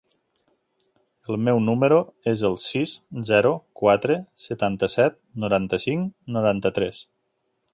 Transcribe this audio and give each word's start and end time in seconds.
El 1.33 1.35
meu 1.47 1.59
número 1.65 1.99
es 2.31 2.41
el 2.49 2.57
sis, 2.67 2.93
zero, 3.31 3.51
quatre, 3.83 4.17
setanta-set, 4.47 5.21
noranta-cinc, 5.45 6.09
noranta-tres. 6.39 7.05